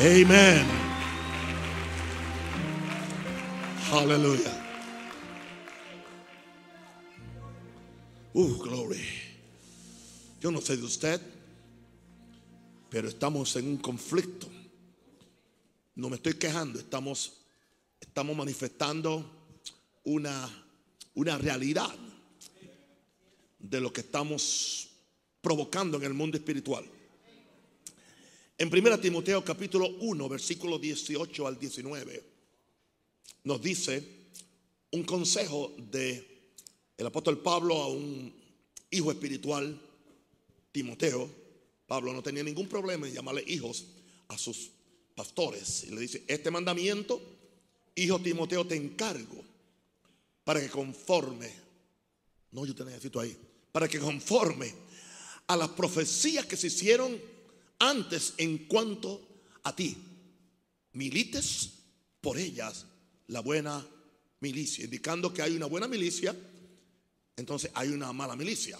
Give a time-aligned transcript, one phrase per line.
[0.00, 0.64] Amen.
[3.90, 4.52] Aleluya.
[8.32, 9.04] Uh, glory.
[10.40, 11.20] Yo no sé de usted,
[12.88, 14.48] pero estamos en un conflicto.
[15.96, 17.40] No me estoy quejando, estamos,
[18.00, 19.28] estamos manifestando
[20.04, 20.48] una,
[21.14, 21.92] una realidad
[23.58, 24.90] de lo que estamos
[25.40, 26.88] provocando en el mundo espiritual.
[28.60, 32.24] En 1 Timoteo capítulo 1, versículo 18 al 19,
[33.44, 34.02] nos dice
[34.90, 36.26] un consejo de
[36.96, 38.34] el apóstol Pablo a un
[38.90, 39.80] hijo espiritual,
[40.72, 41.30] Timoteo.
[41.86, 43.86] Pablo no tenía ningún problema en llamarle hijos
[44.26, 44.70] a sus
[45.14, 45.84] pastores.
[45.84, 47.22] Y le dice, este mandamiento,
[47.94, 49.40] hijo Timoteo, te encargo
[50.42, 51.48] para que conforme,
[52.50, 53.36] no yo te necesito ahí,
[53.70, 54.74] para que conforme
[55.46, 57.37] a las profecías que se hicieron
[57.78, 59.26] antes en cuanto
[59.62, 59.96] a ti,
[60.92, 61.70] milites
[62.20, 62.86] por ellas
[63.28, 63.86] la buena
[64.40, 66.34] milicia, indicando que hay una buena milicia,
[67.36, 68.78] entonces hay una mala milicia.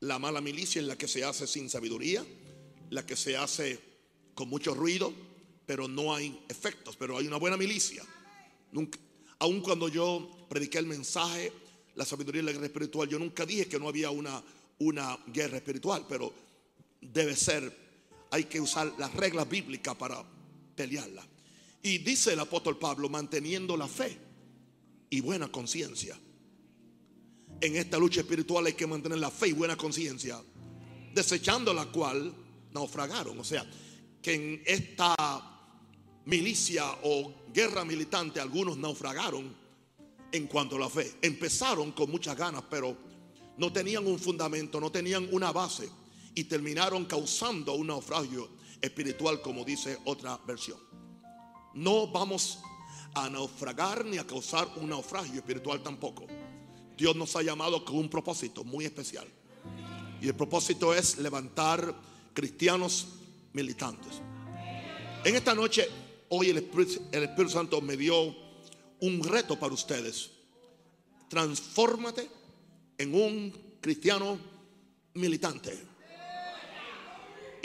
[0.00, 2.24] La mala milicia es la que se hace sin sabiduría,
[2.90, 3.78] la que se hace
[4.34, 5.12] con mucho ruido,
[5.64, 8.04] pero no hay efectos, pero hay una buena milicia.
[8.72, 8.98] Nunca,
[9.38, 11.52] aun cuando yo prediqué el mensaje,
[11.94, 14.42] la sabiduría y la guerra espiritual, yo nunca dije que no había una,
[14.78, 16.32] una guerra espiritual, pero
[17.00, 17.85] debe ser
[18.30, 20.24] hay que usar las reglas bíblicas para
[20.74, 21.26] pelearla.
[21.82, 24.18] Y dice el apóstol Pablo, manteniendo la fe
[25.10, 26.18] y buena conciencia.
[27.60, 30.42] En esta lucha espiritual hay que mantener la fe y buena conciencia,
[31.14, 32.34] desechando la cual
[32.72, 33.38] naufragaron.
[33.38, 33.64] O sea,
[34.20, 35.14] que en esta
[36.26, 39.54] milicia o guerra militante algunos naufragaron
[40.32, 41.14] en cuanto a la fe.
[41.22, 42.96] Empezaron con muchas ganas, pero
[43.56, 45.88] no tenían un fundamento, no tenían una base
[46.36, 50.78] y terminaron causando un naufragio espiritual, como dice otra versión.
[51.72, 52.58] No vamos
[53.14, 56.26] a naufragar ni a causar un naufragio espiritual tampoco.
[56.94, 59.26] Dios nos ha llamado con un propósito muy especial.
[60.20, 61.94] Y el propósito es levantar
[62.34, 63.08] cristianos
[63.54, 64.20] militantes.
[65.24, 65.88] En esta noche,
[66.28, 68.36] hoy el Espíritu, el Espíritu Santo me dio
[69.00, 70.32] un reto para ustedes.
[71.30, 72.28] Transfórmate
[72.98, 74.38] en un cristiano
[75.14, 75.95] militante.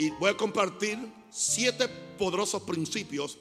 [0.02, 0.98] Y voy a compartir
[1.30, 1.86] siete
[2.18, 3.38] poderosos principios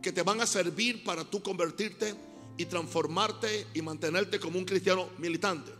[0.00, 2.14] que te van a servir para tú convertirte
[2.56, 5.72] y transformarte y mantenerte como un cristiano militante.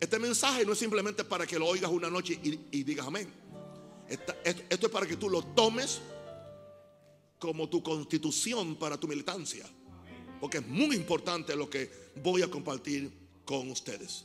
[0.00, 3.32] Este mensaje no es simplemente para que lo oigas una noche y, digas amén.
[4.08, 4.34] esto
[4.86, 6.00] es para que tú lo tomes
[7.38, 9.66] como tu constitución para tu militancia.
[10.40, 11.92] Porque es muy importante lo que
[12.24, 13.12] voy a compartir
[13.44, 14.24] con ustedes.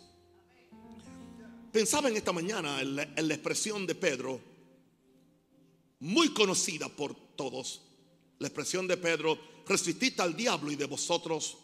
[1.73, 4.39] Pensaba en esta mañana en la, expresión de Pedro,
[6.01, 7.81] muy conocida por todos,
[8.37, 11.57] la expresión de Pedro, resistid al diablo y de vosotros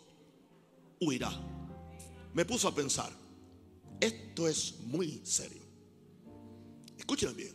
[0.99, 1.29] huirá.
[2.33, 3.13] Me puso a pensar,
[4.01, 5.61] esto es muy serio.
[6.97, 7.53] Escuchen bien,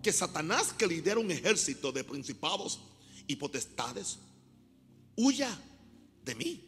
[0.00, 2.78] que Satanás que lidera un ejército de principados
[3.26, 4.20] y potestades,
[5.16, 5.60] huya
[6.24, 6.64] de mí.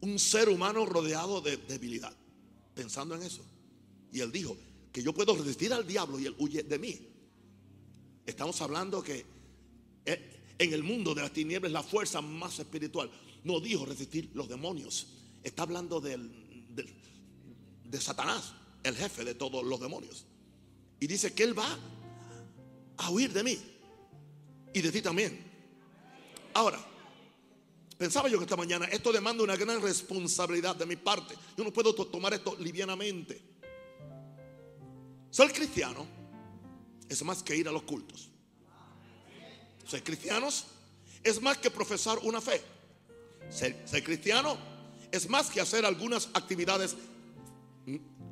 [0.00, 2.19] Un ser humano rodeado de debilidad
[2.80, 3.44] pensando en eso.
[4.10, 4.56] Y él dijo
[4.90, 6.98] que yo puedo resistir al diablo y él huye de mí.
[8.24, 9.26] Estamos hablando que
[10.06, 13.10] eh, en el mundo de las tinieblas la fuerza más espiritual.
[13.44, 15.08] No dijo resistir los demonios.
[15.42, 16.30] Está hablando del,
[17.84, 20.24] de Satanás, el jefe de todos los demonios.
[20.98, 21.78] Y dice que él va
[22.96, 23.58] a huir de mí
[24.72, 25.38] y de ti también.
[26.54, 26.80] Ahora,
[28.00, 31.34] Pensaba yo que esta mañana esto demanda una gran responsabilidad de mi parte.
[31.54, 33.42] Yo no puedo tomar esto livianamente.
[35.30, 36.06] Ser cristiano
[37.06, 38.30] es más que ir a los cultos.
[39.86, 40.64] Ser cristianos
[41.22, 42.62] es más que profesar una fe.
[43.50, 44.56] Ser, ser cristiano
[45.12, 46.96] es más que hacer algunas actividades,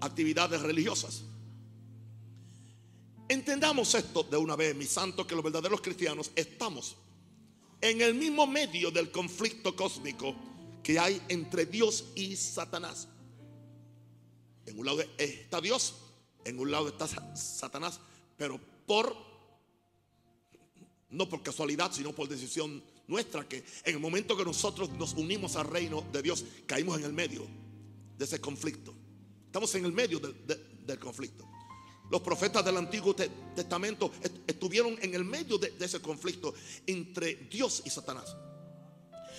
[0.00, 1.24] actividades religiosas.
[3.28, 6.96] Entendamos esto de una vez, mis santos, que los verdaderos cristianos estamos
[7.80, 10.34] en el mismo medio del conflicto cósmico
[10.82, 13.08] que hay entre Dios y Satanás.
[14.66, 15.94] En un lado está Dios,
[16.44, 18.00] en un lado está Satanás,
[18.36, 19.16] pero por,
[21.10, 25.56] no por casualidad, sino por decisión nuestra, que en el momento que nosotros nos unimos
[25.56, 27.46] al reino de Dios, caímos en el medio
[28.16, 28.94] de ese conflicto.
[29.46, 31.48] Estamos en el medio del conflicto.
[32.10, 34.10] Los profetas del Antiguo Testamento
[34.46, 36.54] estuvieron en el medio de, ese conflicto
[36.86, 38.34] entre Dios y Satanás.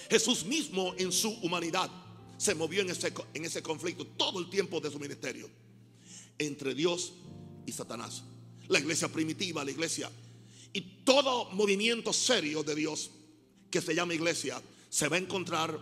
[0.10, 1.89] Jesús mismo en su humanidad
[2.38, 5.50] se movió en ese, en ese conflicto todo el tiempo de su ministerio
[6.38, 7.13] entre Dios
[7.66, 8.24] y Satanás.
[8.68, 10.12] La iglesia primitiva, la iglesia.
[10.71, 13.10] Y todo movimiento serio de Dios
[13.71, 15.80] que se llama iglesia se va a encontrar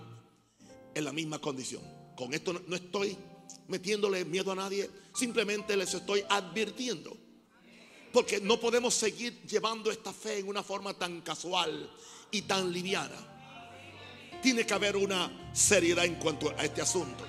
[0.95, 1.83] en la misma condición.
[2.15, 3.17] Con esto no estoy
[3.67, 7.15] metiéndole miedo a nadie, simplemente les estoy advirtiendo.
[8.11, 11.91] Porque no podemos seguir llevando esta fe en una forma tan casual
[12.31, 13.15] y tan liviana.
[14.41, 17.25] Tiene que haber una seriedad en cuanto a este asunto.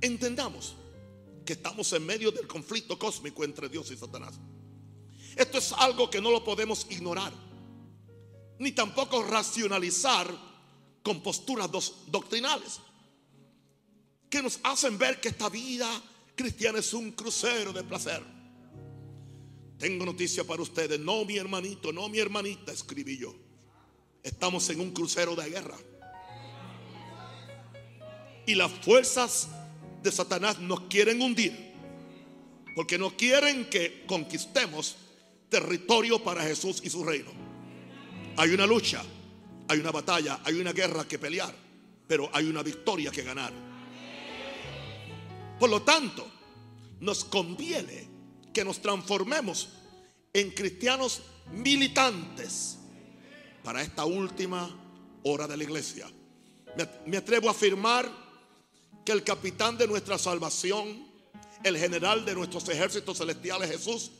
[0.00, 0.74] Entendamos
[1.44, 4.34] que estamos en medio del conflicto cósmico entre Dios y Satanás.
[5.36, 7.32] Esto es algo que no lo podemos ignorar,
[8.58, 10.32] ni tampoco racionalizar
[11.02, 11.70] con posturas
[12.06, 12.80] doctrinales
[14.32, 15.86] que nos hacen ver que esta vida
[16.34, 18.22] cristiana es un crucero de placer.
[19.78, 23.34] Tengo noticia para ustedes, no mi hermanito, no mi hermanita, escribí yo.
[24.22, 25.76] Estamos en un crucero de guerra.
[28.46, 29.50] Y las fuerzas
[30.02, 31.52] de Satanás nos quieren hundir.
[32.74, 34.96] Porque no quieren que conquistemos
[35.50, 37.30] territorio para Jesús y su reino.
[38.38, 39.02] Hay una lucha,
[39.68, 41.54] hay una batalla, hay una guerra que pelear,
[42.08, 43.71] pero hay una victoria que ganar.
[45.62, 46.28] Por lo tanto,
[46.98, 48.08] nos conviene
[48.52, 49.68] que nos transformemos
[50.32, 51.22] en cristianos
[51.52, 52.78] militantes
[53.62, 54.68] para esta última
[55.22, 56.10] hora de la iglesia.
[57.06, 58.10] Me, atrevo a afirmar
[59.04, 61.06] que el capitán de nuestra salvación,
[61.62, 64.10] el general de nuestros ejércitos celestiales Jesús,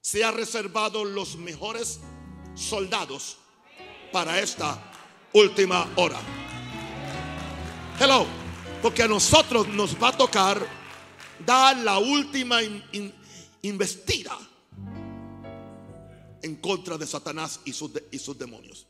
[0.00, 2.00] se ha reservado los mejores
[2.54, 3.36] soldados
[4.12, 4.82] para esta
[5.34, 6.18] última hora.
[8.00, 8.24] Hello,
[8.80, 10.75] porque a nosotros nos va a tocar
[11.44, 12.60] dar la última
[13.62, 14.38] investida
[16.42, 18.86] en contra de Satanás y sus, y sus demonios.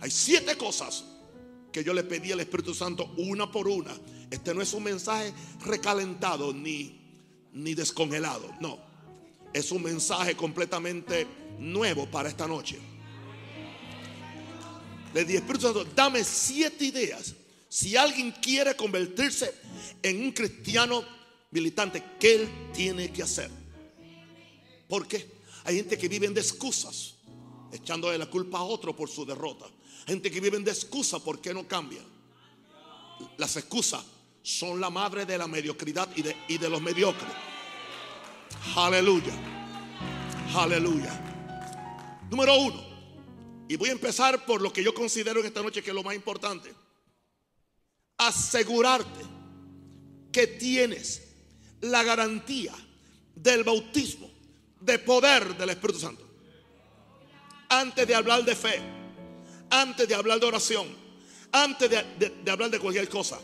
[0.00, 1.04] Hay siete cosas
[1.72, 3.92] que yo le pedí al Espíritu Santo una por una.
[4.30, 5.32] Este no es un mensaje
[5.64, 6.98] recalentado ni,
[7.52, 8.90] ni descongelado, no
[9.52, 11.26] es un mensaje completamente
[11.58, 12.78] nuevo para esta noche.
[15.12, 17.34] Le dije, Espíritu Santo, dame siete ideas.
[17.68, 19.52] Si alguien quiere convertirse
[20.02, 21.04] en un cristiano
[21.50, 23.50] militante, ¿qué él tiene que hacer?
[24.88, 25.30] ¿Por qué?
[25.64, 27.14] Hay gente que vive de excusas,
[27.72, 29.66] echándole la culpa a otro por su derrota.
[30.06, 32.00] Gente que vive de excusas, ¿por qué no cambia?
[33.36, 34.04] Las excusas
[34.42, 37.30] son la madre de la mediocridad y de, y de los mediocres.
[38.74, 39.32] Aleluya.
[40.54, 42.28] Aleluya.
[42.30, 42.90] Número uno.
[43.68, 46.02] Y voy a empezar por lo que yo considero en esta noche que es lo
[46.02, 46.74] más importante.
[48.16, 49.20] Asegurarte
[50.32, 51.29] que tienes
[51.80, 52.72] la garantía
[53.34, 54.30] del bautismo,
[54.80, 56.26] de poder del Espíritu Santo.
[57.68, 58.80] Antes de hablar de fe,
[59.70, 60.88] antes de hablar de oración,
[61.52, 63.38] antes de, de hablar de cualquier cosa,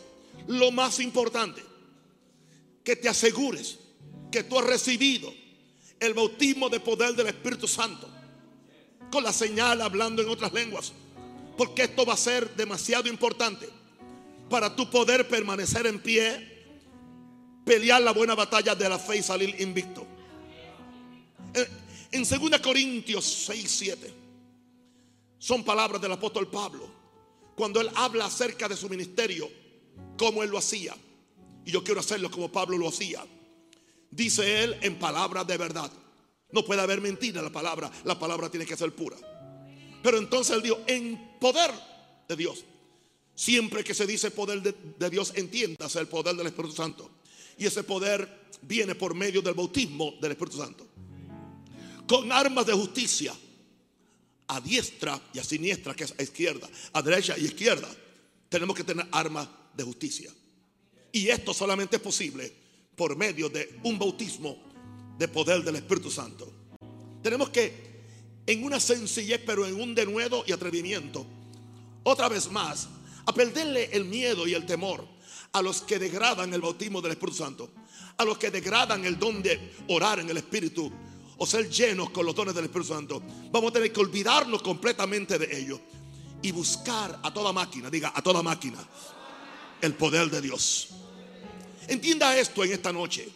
[0.47, 1.63] lo más importante,
[2.83, 3.79] que te asegures
[4.31, 5.33] que tú has recibido
[5.99, 8.07] el bautismo de poder del Espíritu Santo.
[9.11, 10.93] Con la señal hablando en otras lenguas.
[11.57, 13.67] Porque esto va a ser demasiado importante
[14.49, 16.56] para tu poder permanecer en pie,
[17.67, 20.07] pelear la buena batalla de la fe y salir invicto.
[22.11, 24.13] En 2 Corintios 6, 7
[25.37, 26.89] son palabras del apóstol Pablo.
[27.55, 29.49] Cuando él habla acerca de su ministerio,
[30.17, 30.95] como él lo hacía.
[31.65, 33.25] Y yo quiero hacerlo como Pablo lo hacía.
[34.09, 35.91] Dice él en palabra de verdad.
[36.51, 37.91] No puede haber mentira en la palabra.
[38.05, 39.17] La palabra tiene que ser pura.
[40.01, 41.71] Pero entonces él dijo, en poder
[42.29, 42.63] de Dios.
[43.35, 47.16] Siempre que se dice poder de, Dios, entiéndase el poder del Espíritu Santo.
[47.57, 50.87] Y ese poder viene por medio del bautismo del Espíritu Santo.
[52.07, 53.33] Con armas de justicia.
[54.49, 56.69] A diestra y a siniestra, que es a izquierda.
[56.93, 57.89] A derecha y izquierda.
[58.49, 60.31] Tenemos que tener armas de justicia.
[61.11, 62.53] Y esto solamente es posible
[62.95, 64.57] por medio de un bautismo
[65.17, 66.51] de poder del Espíritu Santo.
[67.21, 67.73] Tenemos que,
[68.45, 71.25] en una sencillez, pero en un denuedo y atrevimiento,
[72.03, 72.87] otra vez más,
[73.25, 75.16] a perderle el miedo y el temor
[75.51, 77.69] a los que degradan el bautismo del Espíritu Santo,
[78.17, 80.91] a los que degradan el don de orar en el Espíritu
[81.37, 83.21] o ser llenos con los dones del Espíritu Santo.
[83.51, 85.79] Vamos a tener que olvidarnos completamente de ellos
[86.41, 88.77] y buscar a toda máquina, diga a toda máquina,
[89.81, 90.89] el poder de Dios.
[91.87, 93.29] Entienda esto en esta noche.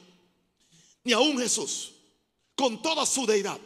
[1.03, 1.94] Ni aún Jesús,
[2.56, 3.60] con toda su deidad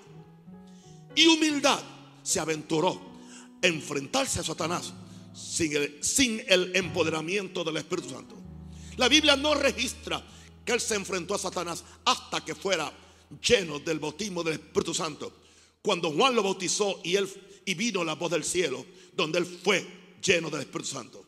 [1.16, 1.82] y humildad,
[2.24, 3.02] se aventuró
[3.62, 4.94] a enfrentarse a Satanás
[5.36, 8.36] sin el, sin el empoderamiento del Espíritu Santo.
[8.98, 10.24] La Biblia no registra
[10.64, 12.92] que él se enfrentó a Satanás hasta que fuera
[13.42, 15.32] lleno del bautismo del Espíritu Santo.
[15.82, 17.30] Cuando Juan lo bautizó y él
[17.66, 19.86] y vino la voz del cielo, donde él fue
[20.24, 21.26] lleno del Espíritu Santo.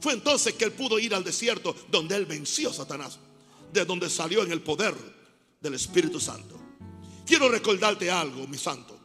[0.00, 3.18] Fue entonces que él pudo ir al desierto donde él venció a Satanás,
[3.72, 4.94] de donde salió en el poder
[5.60, 6.58] del Espíritu Santo.
[7.26, 8.97] quiero recordarte algo, mi santo.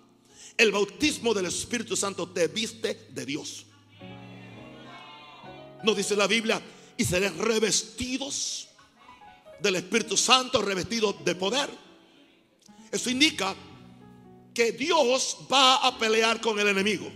[0.57, 3.65] El bautismo del Espíritu Santo te viste de Dios.
[5.83, 6.61] No dice la Biblia,
[6.95, 8.67] y seréis revestidos
[9.59, 11.69] del Espíritu Santo, revestidos de poder.
[12.91, 13.55] Eso indica
[14.53, 17.11] que Dios va a pelear con el enemigo.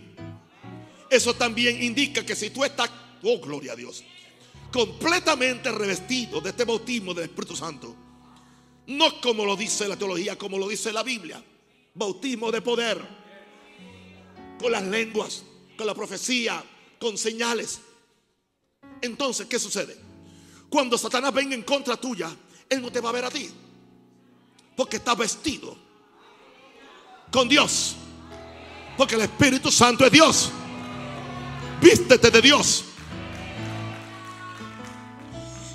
[1.09, 2.89] Eso también indica que si tú estás,
[3.23, 4.03] oh gloria a Dios,
[4.71, 7.95] completamente revestido de este bautismo del Espíritu Santo,
[8.87, 11.41] no como lo dice la teología, como lo dice la Biblia,
[11.93, 13.26] bautismo de poder,
[14.59, 15.43] con las lenguas,
[15.77, 16.63] con la profecía,
[16.99, 17.79] con señales.
[19.01, 19.97] Entonces, ¿qué sucede?
[20.69, 22.35] Cuando Satanás venga en contra tuya,
[22.69, 23.49] él no te va a ver a ti,
[24.75, 25.77] porque está vestido
[27.31, 27.95] con Dios,
[28.97, 30.51] porque el Espíritu Santo es Dios.
[31.81, 32.83] Vístete de Dios.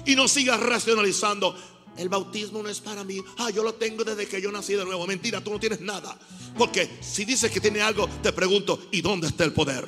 [0.05, 1.57] Y no sigas racionalizando.
[1.97, 3.19] El bautismo no es para mí.
[3.39, 5.07] Ah, yo lo tengo desde que yo nací de nuevo.
[5.07, 6.19] Mentira, tú no tienes nada.
[6.57, 9.87] Porque si dices que tiene algo, te pregunto, ¿y dónde está el poder?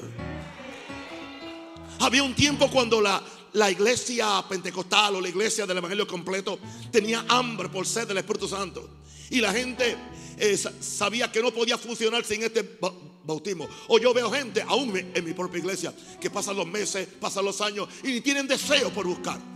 [2.01, 3.23] Había un tiempo cuando la,
[3.55, 6.59] la iglesia pentecostal o la iglesia del Evangelio completo
[6.91, 8.89] tenía hambre por sed del Espíritu Santo.
[9.31, 9.97] Y la gente
[10.39, 12.79] eh, sabía que no podía funcionar sin este
[13.25, 13.67] bautismo.
[13.89, 17.61] O yo veo gente, aún en mi propia iglesia, que pasan los meses, pasan los
[17.61, 19.54] años y tienen deseo por buscar.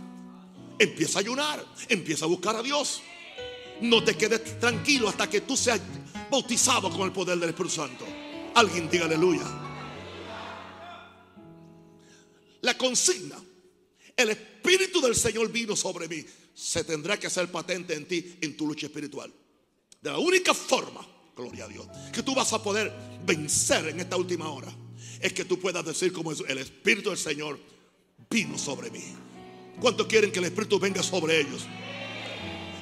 [0.79, 3.01] Empieza a ayunar, empieza a buscar a Dios.
[3.81, 5.81] No te quedes tranquilo hasta que tú seas
[6.31, 8.05] bautizado con el poder del Espíritu Santo.
[8.55, 9.43] Alguien diga aleluya.
[12.61, 13.35] La consigna,
[14.15, 18.57] el Espíritu del Señor vino sobre mí, se tendrá que hacer patente en ti en
[18.57, 19.31] tu lucha espiritual.
[20.01, 21.05] De la única forma,
[21.35, 22.91] gloria a Dios, que tú vas a poder
[23.25, 24.73] vencer en esta última hora,
[25.21, 27.59] es que tú puedas decir como el Espíritu del Señor
[28.29, 29.03] vino sobre mí.
[29.79, 31.65] ¿Cuántos quieren que el Espíritu venga sobre ellos?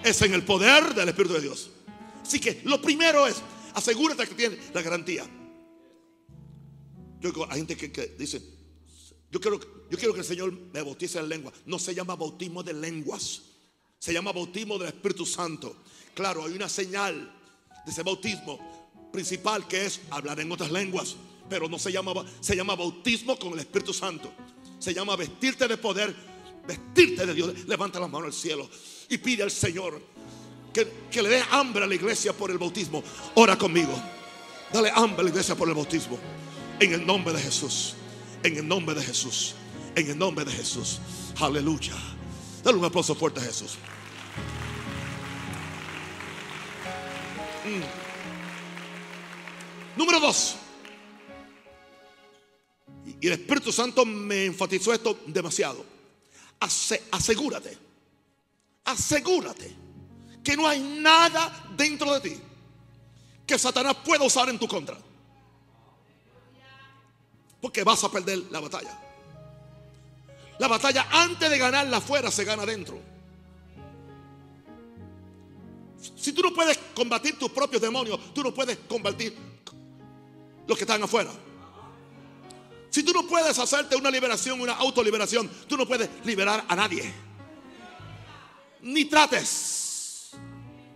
[0.04, 1.70] Es en el poder del Espíritu de Dios.
[2.22, 3.42] Así que lo primero es,
[3.74, 5.26] asegúrate que tienes la garantía.
[7.20, 8.42] Yo hay gente que, dice,
[9.32, 11.52] yo quiero, yo quiero que el Señor me bautice en lengua.
[11.66, 13.42] No se llama bautismo de lenguas.
[14.00, 15.84] Se llama bautismo del Espíritu Santo.
[16.14, 17.34] Claro, hay una señal
[17.86, 18.60] de ese bautismo
[19.12, 21.16] principal que es hablar en otras lenguas,
[21.50, 24.32] pero no se llama, se llama bautismo con el Espíritu Santo.
[24.80, 26.16] Se llama vestirte de poder,
[26.68, 27.66] vestirte de Dios.
[27.68, 28.70] Levanta las manos al cielo
[29.10, 30.02] y pide al Señor
[30.74, 33.04] que, que le dé hambre a la iglesia por el bautismo.
[33.36, 33.94] Ora conmigo.
[34.72, 36.20] Dale hambre a la iglesia por el bautismo.
[36.80, 37.96] En el nombre de Jesús.
[38.44, 39.56] En el nombre de Jesús.
[39.96, 41.00] En el nombre de Jesús.
[41.40, 41.96] Aleluya.
[42.64, 43.78] Dale un aplauso fuerte a Jesús.
[47.66, 48.08] Mm.
[49.98, 50.56] Número dos.
[53.20, 55.97] Y el Espíritu Santo me enfatizó esto demasiado.
[56.60, 57.78] Asegúrate,
[58.86, 59.76] asegúrate
[60.44, 62.42] que no hay nada dentro de ti
[63.46, 64.98] que Satanás pueda usar en tu contra.
[67.62, 69.00] Porque vas a perder la batalla.
[70.60, 73.00] La batalla antes de ganarla afuera se gana dentro.
[76.16, 79.36] Si tú no puedes combatir tus propios demonios, tú no puedes combatir
[80.68, 81.32] los que están afuera.
[82.98, 87.14] Si tú no puedes hacerte una liberación, una autoliberación, tú no puedes liberar a nadie.
[88.82, 90.32] Ni trates.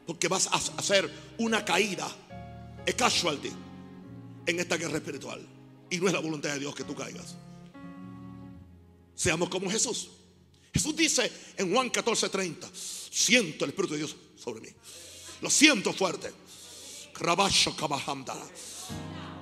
[0.08, 3.52] Porque vas a hacer una caída, a casualty,
[4.48, 5.48] en esta guerra espiritual.
[5.92, 7.36] Y no es la voluntad de Dios que tú caigas.
[9.14, 10.10] Seamos como Jesús.
[10.74, 12.68] Jesús dice en Juan 14:30,
[13.12, 14.70] siento el Espíritu de Dios sobre mí.
[15.40, 16.34] Lo siento fuerte.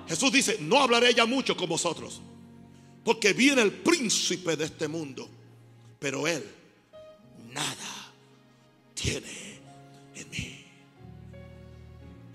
[0.09, 2.19] Jesús dice, no hablaré ya mucho con vosotros,
[3.03, 5.29] porque viene el príncipe de este mundo,
[5.99, 6.43] pero él
[7.53, 8.13] nada
[8.93, 9.59] tiene
[10.15, 10.65] en mí.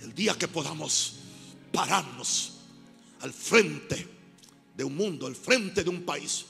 [0.02, 1.16] El día que podamos
[1.72, 2.52] pararnos
[3.20, 4.06] al frente
[4.76, 6.46] de un mundo, al frente de un país,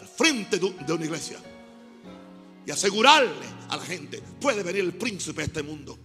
[0.00, 1.38] al frente de una iglesia
[2.66, 5.98] y asegurarle a la gente, puede venir el príncipe de este mundo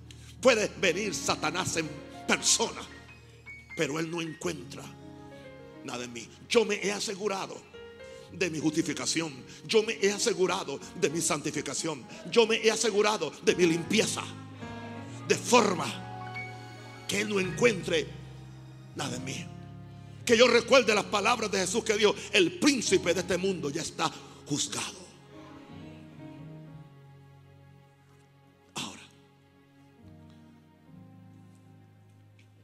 [0.43, 1.89] Puede venir Satanás en
[2.27, 2.82] persona,
[3.77, 4.84] pero él no encuentra
[5.84, 6.28] nada en mí.
[6.50, 7.60] Yo me he asegurado
[8.32, 9.34] de mi justificación.
[9.66, 12.06] Yo me he asegurado de mi santificación.
[12.32, 14.24] Yo me he asegurado de mi limpieza.
[15.28, 16.25] De forma
[17.08, 18.08] que Él no encuentre
[18.96, 19.46] nada en mí.
[20.25, 23.82] Que yo recuerde las palabras de Jesús que dijo, el príncipe de este mundo ya
[23.82, 24.12] está
[24.46, 25.04] juzgado.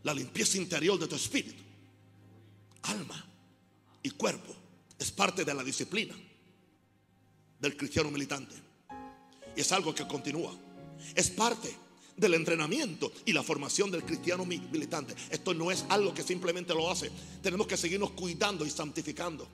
[0.03, 1.61] la limpieza interior de tu espíritu,
[2.83, 3.25] alma
[4.03, 4.55] y cuerpo.
[4.97, 6.15] Es parte de la disciplina
[7.59, 8.55] del cristiano militante.
[9.55, 10.53] Y es algo que continúa.
[11.15, 11.73] Es parte
[12.15, 15.15] del entrenamiento y la formación del cristiano militante.
[15.29, 17.09] Esto no es algo que simplemente lo hace.
[17.41, 19.47] Tenemos que seguirnos cuidando y santificando.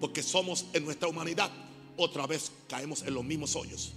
[0.00, 1.50] Porque somos en nuestra humanidad,
[1.96, 3.92] otra vez caemos en los mismos hoyos.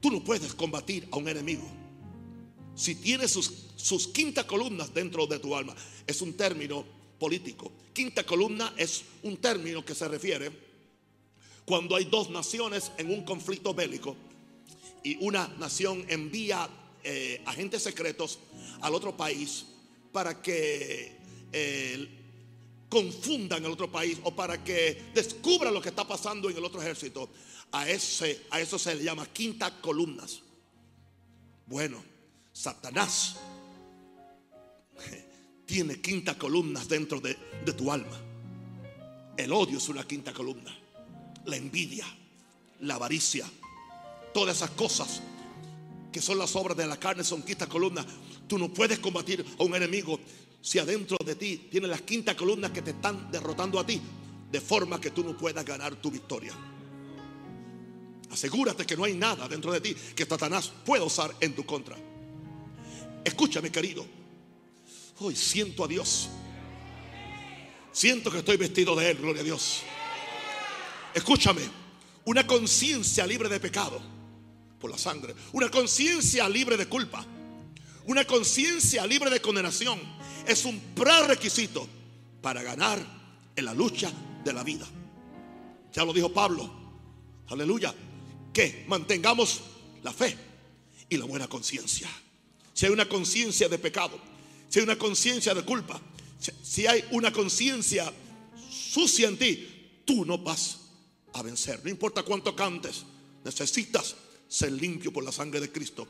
[0.00, 1.79] Tú no puedes combatir a un enemigo
[2.80, 5.74] si tiene sus, sus quinta columnas dentro de tu alma.
[6.06, 6.82] Es un término
[7.18, 7.70] político.
[7.92, 10.50] Quinta columna es un término que se refiere
[11.66, 14.16] cuando hay dos naciones en un conflicto bélico
[15.04, 16.68] y una nación envía
[17.04, 18.38] eh, agentes secretos
[18.80, 19.66] al otro país
[20.10, 21.18] para que
[21.52, 22.08] eh,
[22.88, 26.80] confundan el otro país o para que descubran lo que está pasando en el otro
[26.80, 27.28] ejército.
[27.72, 30.40] A, ese, a eso se le llama quinta columnas.
[31.66, 32.09] Bueno,
[32.60, 33.36] Satanás
[35.64, 38.20] tiene quinta columnas dentro de, de tu alma.
[39.34, 40.70] El odio es una quinta columna.
[41.46, 42.04] La envidia,
[42.80, 43.46] la avaricia,
[44.34, 45.22] todas esas cosas
[46.12, 48.04] que son las obras de la carne son quinta columna.
[48.46, 50.20] Tú no puedes combatir a un enemigo
[50.60, 53.98] si adentro de ti tiene las quinta columnas que te están derrotando a ti,
[54.52, 56.52] de forma que tú no puedas ganar tu victoria.
[58.30, 62.09] Asegúrate que no hay nada dentro de ti que Satanás pueda usar en tu contra.
[63.24, 64.06] Escúchame, querido.
[65.18, 66.28] Hoy siento a Dios.
[67.92, 69.82] Siento que estoy vestido de Él, gloria a Dios.
[71.14, 71.62] Escúchame,
[72.24, 74.00] una conciencia libre de pecado
[74.78, 75.34] por la sangre.
[75.52, 77.24] Una conciencia libre de culpa.
[78.06, 80.00] Una conciencia libre de condenación.
[80.46, 81.86] Es un prerequisito
[82.40, 82.98] para ganar
[83.54, 84.10] en la lucha
[84.42, 84.86] de la vida.
[85.92, 86.72] Ya lo dijo Pablo.
[87.48, 87.94] Aleluya.
[88.52, 89.60] Que mantengamos
[90.02, 90.36] la fe
[91.08, 92.08] y la buena conciencia.
[92.80, 94.18] Si hay una conciencia de pecado,
[94.70, 96.00] si hay una conciencia de culpa,
[96.62, 98.10] si hay una conciencia
[98.70, 100.78] sucia en ti, tú no vas
[101.34, 101.82] a vencer.
[101.84, 103.04] No importa cuánto cantes,
[103.44, 104.16] necesitas
[104.48, 106.08] ser limpio por la sangre de Cristo.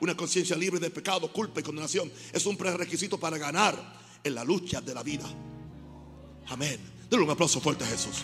[0.00, 3.74] Una conciencia libre de pecado, culpa y condenación es un prerequisito para ganar
[4.22, 5.24] en la lucha de la vida.
[6.48, 6.78] Amén.
[7.08, 8.16] Denle un aplauso fuerte a Jesús.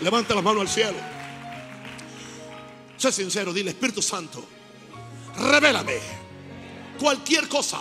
[0.00, 1.21] Levanta la mano al cielo.
[3.02, 4.44] Sé sincero, dile Espíritu Santo,
[5.36, 5.98] revélame
[7.00, 7.80] cualquier cosa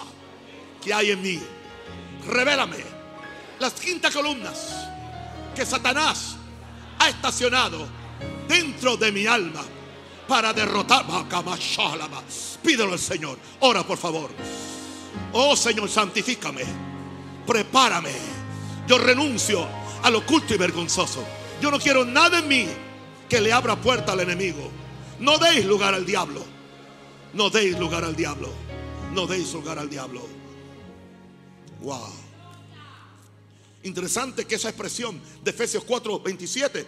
[0.84, 1.40] que hay en mí.
[2.26, 2.78] Revélame
[3.60, 4.88] las quintas columnas
[5.56, 6.38] que Satanás
[6.98, 7.88] ha estacionado
[8.48, 9.62] dentro de mi alma
[10.28, 11.06] para derrotar.
[12.64, 13.38] Pídelo al Señor.
[13.60, 14.32] Ora, por favor.
[15.34, 16.64] Oh Señor, santifícame.
[17.46, 18.16] Prepárame.
[18.88, 19.68] Yo renuncio
[20.02, 21.24] al oculto y vergonzoso.
[21.62, 22.68] Yo no quiero nada en mí
[23.30, 24.81] que le abra puerta al enemigo.
[25.22, 26.44] No deis lugar al diablo.
[27.34, 28.50] No deis lugar al diablo.
[29.14, 30.28] No deis lugar al diablo.
[31.82, 32.12] Wow.
[33.84, 36.86] Interesante que esa expresión de Efesios 4, 27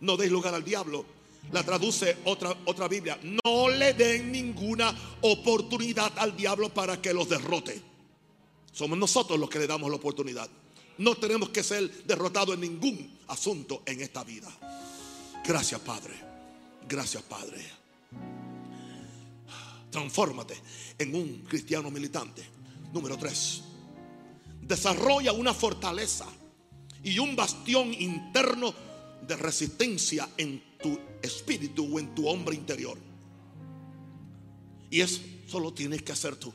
[0.00, 1.04] no deis lugar al diablo.
[1.52, 3.18] La traduce otra, otra Biblia.
[3.22, 7.80] No le den ninguna oportunidad al diablo para que los derrote.
[8.72, 10.48] Somos nosotros los que le damos la oportunidad.
[10.96, 14.48] No tenemos que ser derrotados en ningún asunto en esta vida.
[15.44, 16.25] Gracias, Padre.
[16.88, 17.58] Gracias, Padre.
[19.90, 20.54] Transfórmate
[20.98, 22.42] en un cristiano militante.
[22.92, 23.62] Número tres.
[24.60, 26.26] Desarrolla una fortaleza
[27.02, 28.74] y un bastión interno
[29.26, 32.98] de resistencia en tu espíritu o en tu hombre interior.
[34.90, 36.52] Y eso solo tienes que hacer tú.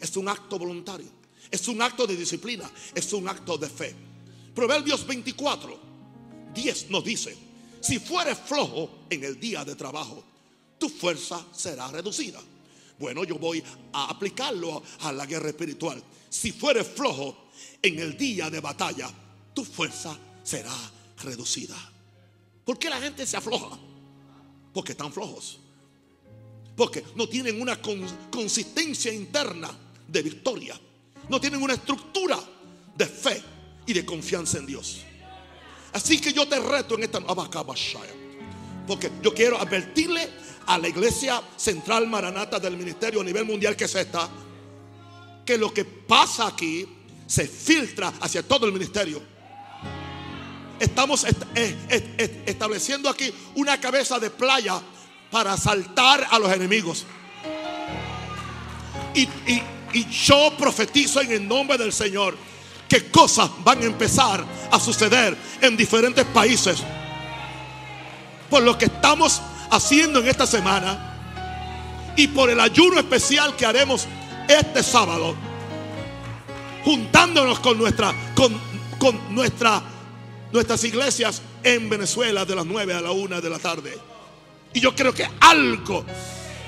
[0.00, 1.08] Es un acto voluntario.
[1.50, 2.70] Es un acto de disciplina.
[2.94, 3.94] Es un acto de fe.
[4.54, 5.78] Proverbios 24,
[6.54, 7.47] 10 nos dice,
[7.80, 10.24] si fueres flojo en el día de trabajo,
[10.78, 12.40] tu fuerza será reducida.
[12.98, 13.62] Bueno, yo voy
[13.92, 16.02] a aplicarlo a la guerra espiritual.
[16.28, 17.48] Si fueres flojo
[17.80, 19.08] en el día de batalla,
[19.54, 20.74] tu fuerza será
[21.22, 21.76] reducida.
[22.64, 23.78] ¿Por qué la gente se afloja?
[24.72, 25.58] Porque están flojos.
[26.76, 27.80] Porque no tienen una
[28.30, 29.70] consistencia interna
[30.06, 30.78] de victoria.
[31.28, 32.38] No tienen una estructura
[32.96, 33.42] de fe
[33.86, 35.02] y de confianza en Dios.
[35.92, 37.20] Así que yo te reto en esta
[38.86, 40.28] porque yo quiero advertirle
[40.66, 44.28] a la iglesia central maranata del ministerio a nivel mundial que es esta,
[45.44, 46.86] que lo que pasa aquí
[47.26, 49.38] se filtra hacia todo el ministerio
[50.80, 51.26] estamos
[52.46, 54.80] estableciendo aquí una cabeza de playa
[55.30, 57.04] para asaltar a los enemigos.
[59.14, 59.28] Y,
[60.28, 62.36] yo profetizo en el nombre del Señor
[62.88, 66.82] que cosas van a empezar a suceder en diferentes países.
[68.48, 74.06] Por lo que estamos haciendo en esta semana y por el ayuno especial que haremos
[74.48, 75.36] este sábado,
[76.84, 77.78] juntándonos con
[78.34, 78.60] con,
[78.98, 79.82] con nuestra
[80.52, 83.98] nuestras iglesias en Venezuela de las 9 a la 1 de la tarde.
[84.72, 86.04] Y yo creo que algo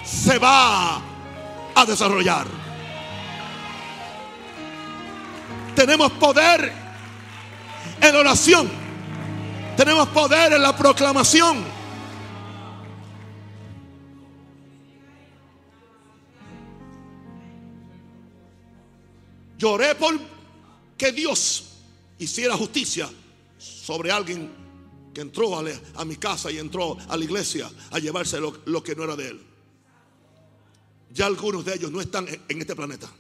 [0.05, 1.01] se va
[1.75, 2.60] a desarrollar.
[5.81, 6.71] Tenemos poder
[8.03, 8.71] en oración.
[9.79, 11.65] Tenemos poder en la proclamación.
[19.57, 20.21] Lloré por
[20.99, 21.65] que Dios
[22.19, 23.09] hiciera justicia
[23.57, 24.53] sobre alguien
[25.15, 29.05] que entró a, mi casa y entró a la iglesia a llevarse lo, que no
[29.05, 29.41] era de él.
[31.11, 33.11] Ya algunos de ellos no están en este planeta.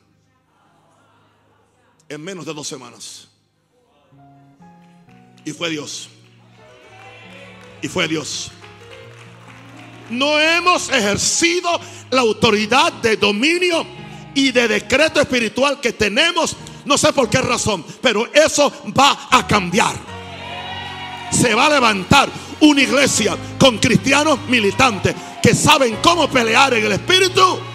[2.10, 3.28] En menos de dos semanas.
[5.44, 6.08] Y fue Dios.
[7.80, 8.50] Y fue Dios.
[10.10, 11.70] No hemos ejercido
[12.10, 13.86] la autoridad de dominio
[14.34, 16.56] y de decreto espiritual que tenemos.
[16.84, 19.94] No sé por qué razón, pero eso va a cambiar.
[21.30, 26.92] Se va a levantar una iglesia con cristianos militantes que saben cómo pelear en el
[26.92, 27.69] espíritu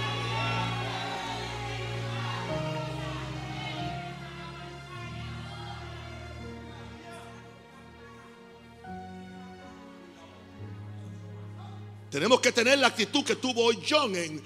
[12.16, 14.42] Tenemos que tener la actitud que tuvo hoy John en,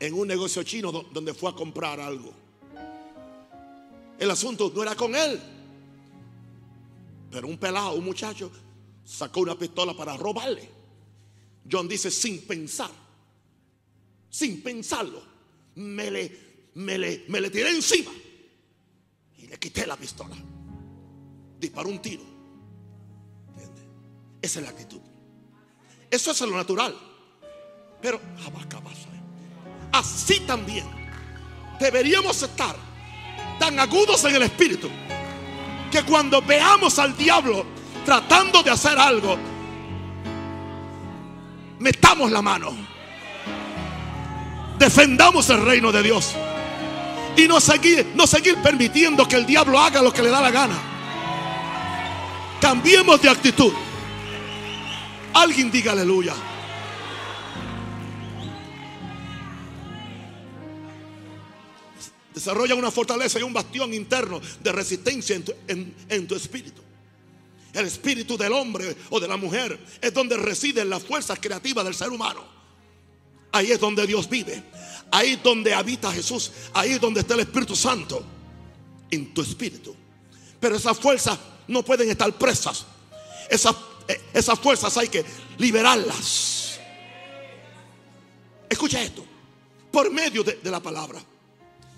[0.00, 2.32] en, un negocio chino donde fue a comprar algo.
[4.18, 5.38] El asunto no era con él.
[7.30, 8.50] Pero un pelado, un muchacho,
[9.04, 10.66] sacó una pistola para robarle.
[11.70, 12.90] John dice sin pensar,
[14.30, 15.22] sin pensarlo,
[15.74, 16.38] me le,
[16.76, 18.12] me le, me le tiré encima
[19.36, 20.36] y le quité la pistola.
[21.60, 22.22] Disparó un tiro.
[24.40, 25.13] Esa es la actitud.
[26.14, 26.94] Eso es lo natural.
[28.00, 28.20] Pero
[29.90, 30.86] así también
[31.80, 32.76] deberíamos estar
[33.58, 34.88] tan agudos en el espíritu
[35.90, 37.66] que cuando veamos al diablo
[38.04, 39.36] tratando de hacer algo,
[41.80, 42.72] metamos la mano.
[44.78, 46.34] Defendamos el reino de Dios.
[47.36, 50.52] Y no seguir, no seguir permitiendo que el diablo haga lo que le da la
[50.52, 50.76] gana.
[52.60, 53.72] Cambiemos de actitud.
[55.34, 56.34] Alguien diga aleluya.
[62.32, 66.82] Desarrolla una fortaleza y un bastión interno de resistencia en tu, espíritu.
[67.72, 71.94] El espíritu del hombre o de la mujer es donde residen las fuerzas creativas del
[71.94, 72.44] ser humano.
[73.52, 74.62] Ahí es donde Dios vive.
[75.12, 76.50] Ahí es donde habita Jesús.
[76.72, 78.24] Ahí es donde está el Espíritu Santo.
[79.10, 79.94] En tu espíritu.
[80.58, 82.84] Pero esas fuerzas no pueden estar presas.
[83.48, 83.76] Esas
[84.32, 85.24] esas fuerzas hay que
[85.58, 86.78] liberarlas.
[88.68, 89.24] Escucha esto.
[89.90, 91.22] Por medio de, la palabra,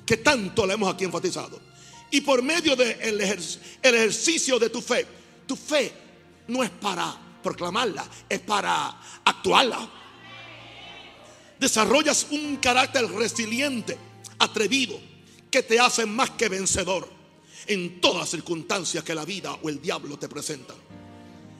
[0.05, 1.59] que tanto le hemos aquí enfatizado,
[2.11, 5.07] y por medio del ejercicio de tu fe,
[5.47, 5.93] tu fe
[6.49, 9.91] no es para proclamarla, es para actuarla.
[11.59, 13.97] Desarrollas un carácter resiliente,
[14.39, 15.01] atrevido,
[15.51, 17.09] que te hace más que vencedor
[17.67, 20.77] en todas circunstancias que la vida o el diablo te presentan.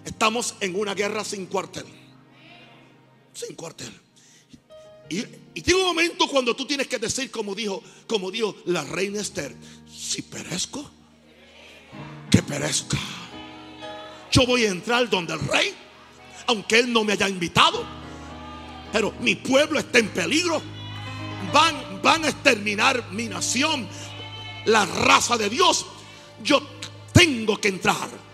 [0.07, 1.85] Estamos en una guerra sin cuartel.
[3.35, 3.93] Sin cuartel.
[5.11, 5.19] Y,
[5.53, 9.21] y tiene un momento cuando tú tienes que decir, como dijo, como dijo la reina
[9.21, 9.55] Esther,
[9.93, 10.89] si perezco,
[12.31, 12.97] que perezca.
[14.31, 15.75] Yo voy a entrar donde el rey,
[16.47, 17.85] aunque él no me haya invitado.
[18.93, 20.63] Pero mi pueblo está en peligro.
[21.53, 23.89] Van, van a exterminar mi nación,
[24.67, 25.85] la raza de Dios.
[26.45, 26.63] Yo
[27.13, 28.26] tengo que entrar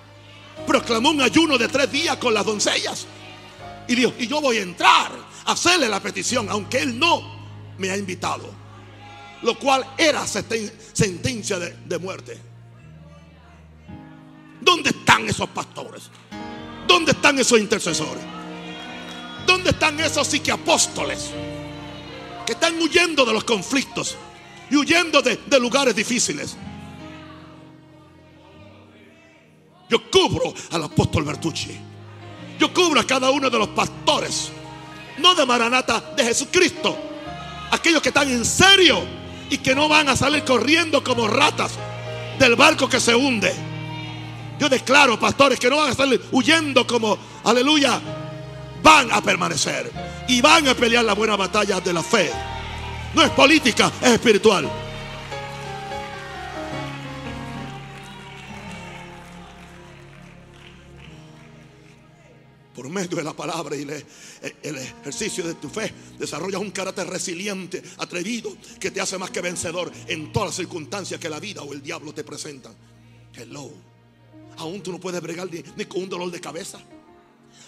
[0.67, 3.07] proclamó un ayuno de tres días con las doncellas.
[3.89, 5.13] Y dijo, y yo voy a entrar
[5.45, 7.23] a hacerle la petición, aunque él no
[7.79, 8.49] me ha invitado.
[9.43, 12.39] Lo cual era sentencia de, muerte.
[14.61, 16.05] ¿Dónde están esos pastores?
[16.87, 18.23] ¿Dónde están esos intercesores?
[19.47, 21.31] ¿Dónde están esos psiquiapóstoles
[22.47, 24.17] que están huyendo de los conflictos
[24.71, 26.57] y huyendo de lugares difíciles?
[29.93, 31.79] Yo cubro al apóstol Bertucci.
[32.59, 34.51] Yo cubro a cada uno de los pastores.
[35.19, 36.97] No de Maranata, de Jesucristo.
[37.71, 39.05] Aquellos que están en serio
[39.51, 41.73] y que no van a salir corriendo como ratas
[42.39, 43.53] del barco que se hunde.
[44.59, 48.01] Yo declaro, pastores, que no van a salir huyendo como, aleluya,
[48.83, 49.93] van a permanecer
[50.27, 52.31] y van a pelear la buena batalla de la fe.
[53.13, 54.71] No es política, es espiritual.
[62.75, 67.83] Por medio de la palabra y el ejercicio de tu fe, desarrollas un carácter resiliente,
[67.99, 71.73] atrevido, que te hace más que vencedor en todas las circunstancias que la vida o
[71.73, 72.75] el diablo te presentan.
[73.35, 73.71] Hello.
[74.59, 76.79] Aún tú no puedes bregar ni, con un dolor de cabeza.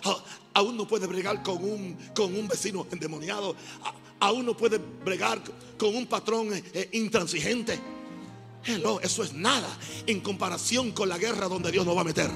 [0.05, 3.57] A- Aún no puedes bregar con un, con un vecino endemoniado.
[3.83, 5.41] A- Aún no puedes bregar
[5.79, 7.79] con un patrón eh, eh, intransigente.
[8.65, 9.69] Hello, eso es nada
[10.07, 12.31] en comparación con la guerra donde Dios nos va a meter.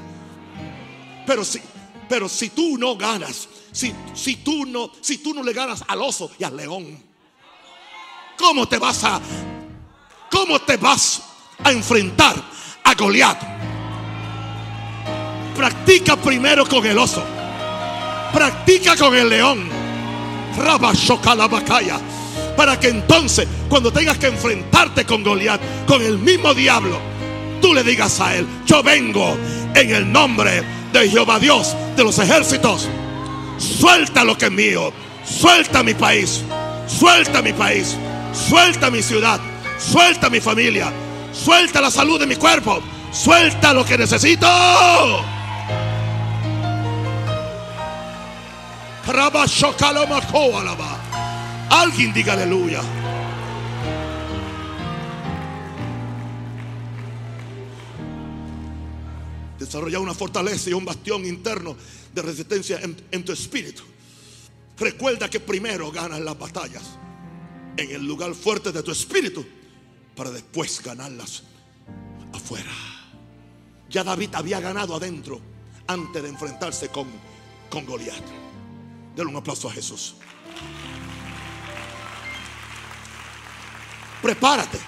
[1.26, 1.60] Pero si,
[2.08, 6.00] pero si tú no ganas, si, si, tú no, si tú no le ganas al
[6.00, 7.02] oso y al león,
[8.38, 9.20] ¿cómo te vas a,
[10.30, 11.22] cómo te vas
[11.62, 12.36] a enfrentar
[12.84, 13.58] a Goliat?
[15.54, 17.22] Practica primero con el oso.
[18.32, 19.68] Practica con el león.
[20.56, 21.98] Rabashokalabakaya.
[22.56, 26.98] Para que entonces, cuando tengas que enfrentarte con Goliat, con el mismo diablo,
[27.60, 29.36] tú le digas a él: Yo vengo
[29.74, 32.88] en el nombre de Jehová Dios de los ejércitos.
[33.58, 34.92] Suelta lo que es mío.
[35.24, 36.42] Suelta mi país.
[36.86, 37.96] Suelta mi país.
[38.32, 39.40] Suelta mi ciudad.
[39.78, 40.92] Suelta mi familia.
[41.32, 42.80] Suelta la salud de mi cuerpo.
[43.12, 44.46] Suelta lo que necesito.
[51.70, 52.80] Alguien diga aleluya.
[59.68, 61.76] Desarrolla una fortaleza y un bastión interno
[62.14, 63.82] de resistencia en, en tu espíritu.
[64.78, 66.84] Recuerda que primero ganas las batallas
[67.76, 69.44] en el lugar fuerte de tu espíritu
[70.16, 71.42] para después ganarlas
[72.32, 72.70] afuera.
[73.90, 75.38] Ya David había ganado adentro
[75.86, 77.06] antes de enfrentarse con,
[77.68, 78.24] con Goliat.
[79.14, 80.14] Denle un aplauso a Jesús.
[84.22, 84.78] Prepárate.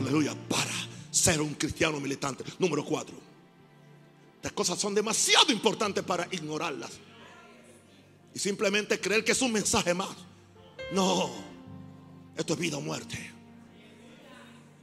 [0.00, 0.34] Aleluya.
[0.48, 2.44] Para ser un cristiano militante.
[2.58, 3.16] Número cuatro.
[4.42, 6.92] Las cosas son demasiado importantes para ignorarlas.
[8.34, 10.14] Y simplemente creer que es un mensaje más.
[10.92, 11.30] No.
[12.36, 13.32] Esto es vida o muerte.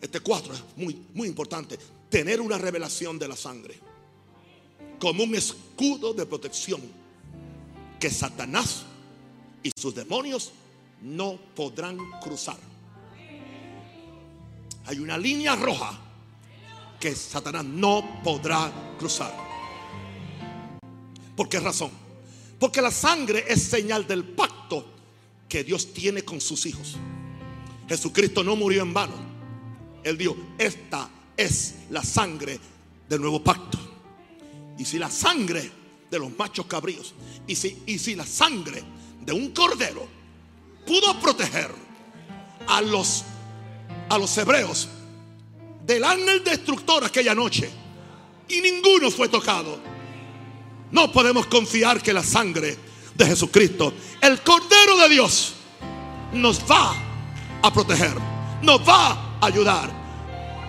[0.02, 1.78] Este cuatro es muy, muy importante.
[2.10, 3.80] Tener una revelación de la sangre.
[5.00, 6.82] Como un escudo de protección.
[8.00, 8.84] Que Satanás
[9.62, 10.52] y sus demonios
[11.02, 12.58] no podrán cruzar.
[14.86, 16.04] Hay una línea roja
[17.04, 19.36] que Satanás no podrá cruzar.
[21.36, 21.92] ¿Por qué razón?
[22.58, 24.86] Porque la sangre es señal del pacto
[25.50, 26.96] que Dios tiene con sus hijos.
[27.90, 29.16] Jesucristo no murió en vano.
[30.02, 32.58] Él dijo, esta es la sangre
[33.10, 33.78] del nuevo pacto.
[34.80, 35.70] Y si la sangre
[36.10, 38.82] de los machos cabríos, y si, y si la sangre
[39.26, 40.08] de un cordero
[40.88, 41.70] pudo proteger
[42.66, 43.26] a los,
[44.08, 44.88] a los hebreos
[45.86, 47.70] del ángel destructor aquella noche,
[48.48, 49.80] y ninguno fue tocado,
[50.92, 52.78] no podemos confiar que la sangre
[53.16, 55.54] de Jesucristo, el Cordero de Dios,
[56.34, 56.96] nos va
[57.62, 58.16] a proteger,
[58.62, 59.90] nos va a ayudar.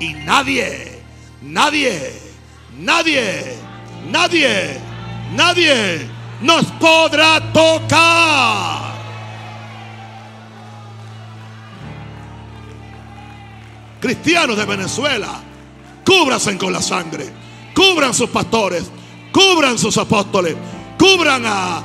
[0.00, 1.02] Y nadie,
[1.42, 2.12] nadie,
[2.78, 3.54] nadie,
[4.10, 4.80] nadie,
[5.34, 6.08] nadie
[6.40, 8.93] nos podrá tocar.
[14.04, 15.42] Cristianos de Venezuela,
[16.04, 17.26] cúbranse con la sangre,
[17.74, 18.84] cubran sus pastores,
[19.32, 20.54] cubran sus apóstoles,
[20.98, 21.78] cubran a,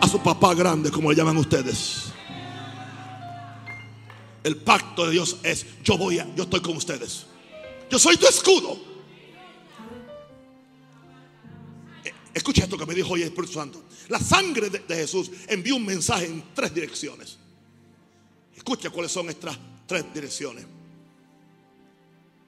[0.00, 2.06] a su papá grande, como le llaman ustedes.
[4.42, 7.26] El pacto de Dios es: yo voy a, yo estoy con ustedes.
[7.88, 8.76] Yo soy tu escudo.
[12.04, 13.84] Eh, Escucha esto que me dijo hoy el Espíritu Santo.
[14.08, 17.38] La sangre de, de Jesús envió un mensaje en tres direcciones.
[18.56, 19.56] Escucha cuáles son estas
[19.86, 20.66] tres direcciones.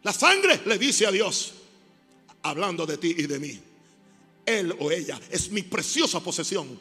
[0.03, 1.55] La sangre le dice a Dios,
[2.43, 3.61] hablando de ti y de mí,
[4.47, 6.79] él o ella es mi preciosa posesión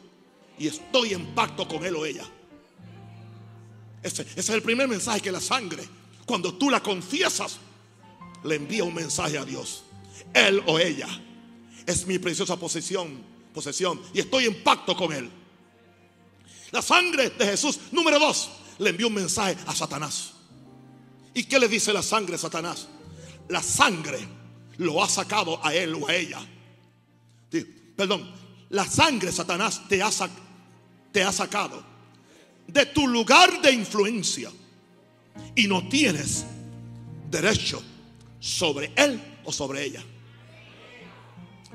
[0.58, 2.24] y estoy en pacto con él o ella.
[4.02, 5.82] Ese, es el primer mensaje que la sangre,
[6.24, 7.58] cuando tú la confiesas,
[8.44, 9.82] le envía un mensaje a Dios.
[10.32, 11.08] Él o ella
[11.86, 15.28] es mi preciosa posesión, posesión y estoy en pacto con él.
[16.70, 20.32] La sangre de Jesús, número dos, le envió un mensaje a Satanás.
[21.34, 22.88] ¿Y qué le dice la sangre a Satanás?
[23.48, 24.18] La sangre
[24.78, 26.38] lo ha sacado a él o a ella.
[27.96, 28.30] Perdón,
[28.70, 30.10] la sangre Satanás te ha,
[31.10, 31.82] te ha sacado
[32.66, 34.50] de tu lugar de influencia
[35.56, 36.44] y no tienes
[37.30, 37.82] derecho
[38.38, 40.02] sobre él o sobre ella.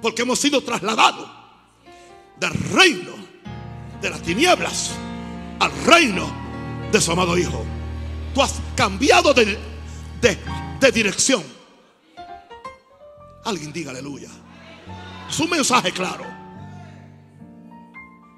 [0.02, 1.30] Porque hemos sido trasladados
[2.40, 3.14] del reino
[4.02, 4.92] de las tinieblas
[5.60, 6.32] al reino
[6.92, 7.66] de su amado Hijo.
[8.34, 9.58] Tú has cambiado de,
[10.22, 10.38] de-
[10.80, 11.44] de dirección.
[13.46, 14.30] Alguien diga aleluya.
[15.30, 16.26] Es un mensaje claro.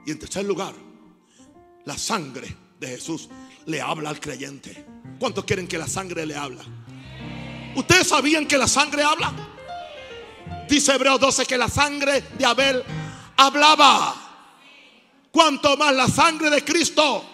[0.06, 0.74] Y en tercer lugar,
[1.86, 3.30] la sangre de Jesús
[3.66, 4.86] le habla al creyente.
[5.20, 6.64] ¿Cuántos quieren que la sangre le habla?
[7.76, 9.34] ¿Ustedes sabían que la sangre habla?
[10.70, 12.84] Dice Hebreos 12 que la sangre de Abel
[13.38, 14.16] hablaba.
[15.32, 17.26] Cuanto más la sangre de Cristo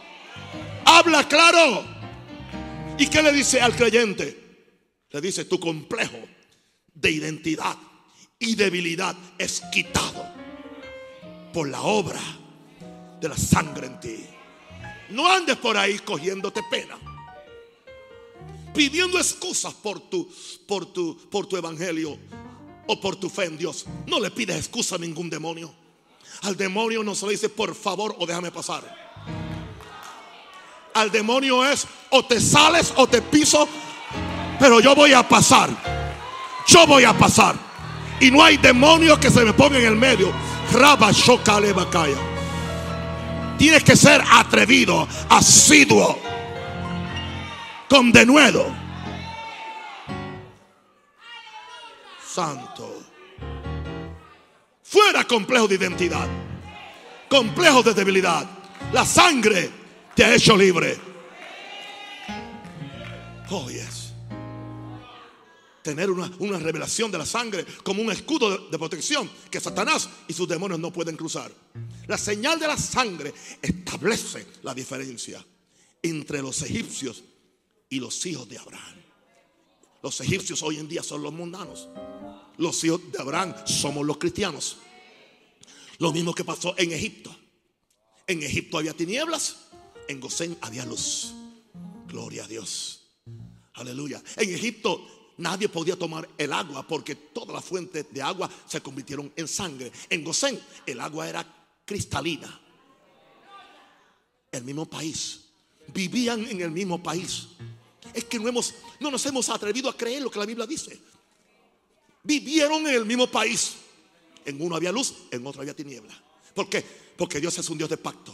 [0.86, 1.86] habla claro.
[2.98, 4.42] ¿Y qué le dice al creyente?
[5.12, 6.18] Le dice, tu complejo
[6.94, 7.78] de identidad
[8.40, 10.26] y debilidad es quitado
[11.54, 12.22] por la obra
[13.20, 14.26] de la sangre en ti.
[15.10, 16.98] No andes por ahí cogiéndote pena.
[18.74, 20.30] Pidiendo excusas por tu,
[20.66, 22.18] por tu, por tu evangelio
[22.88, 23.86] o por tu fe en Dios.
[24.08, 25.74] No le pides excusa a ningún demonio.
[26.44, 28.84] Al demonio no se le dice por favor o déjame pasar.
[30.94, 33.68] Al demonio es o te sales o te piso,
[34.60, 36.01] pero yo voy a pasar.
[36.68, 37.56] Yo voy a pasar.
[38.20, 40.32] Y no hay demonio que se me ponga en el medio.
[40.72, 41.12] Raba
[43.58, 46.18] Tienes que ser atrevido, asiduo,
[47.90, 48.66] con denuedo.
[52.26, 53.04] Santo.
[54.84, 56.28] Fuera complejo de identidad,
[57.30, 58.46] complejo de debilidad.
[58.94, 59.70] La sangre
[60.16, 60.98] te ha hecho libre.
[63.50, 64.01] Oh, yes.
[65.82, 70.10] Tener una, una revelación de la sangre como un escudo de, de protección que Satanás
[70.28, 71.52] y sus demonios no pueden cruzar.
[72.08, 75.44] La señal de la sangre establece la diferencia
[76.04, 77.24] entre los egipcios
[77.90, 79.02] y los hijos de Abraham.
[80.02, 81.90] Los egipcios hoy en día son los mundanos.
[82.58, 84.78] Los hijos de Abraham somos los cristianos.
[86.00, 87.36] Lo mismo que pasó en Egipto.
[88.26, 89.58] En Egipto había tinieblas,
[90.08, 91.34] en Gosén había luz.
[92.08, 93.04] Gloria a Dios.
[93.74, 94.22] Aleluya.
[94.38, 99.32] En Egipto nadie podía tomar el agua porque todas las fuentes de agua se convirtieron
[99.36, 99.92] en sangre.
[100.10, 101.46] En Gosén el agua era
[101.86, 102.60] cristalina.
[104.52, 105.42] El mismo país.
[105.88, 107.48] Vivían en el mismo país.
[108.14, 111.00] Es que no, hemos, no nos hemos atrevido a creer lo que la Biblia dice.
[112.24, 113.76] Vivieron en el mismo país.
[114.46, 116.14] En uno había luz, en otro había tiniebla.
[116.54, 116.84] ¿Por qué?
[117.18, 118.34] Porque Dios es un Dios de pacto.